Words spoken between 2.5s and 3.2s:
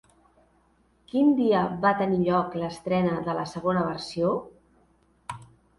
l'estrena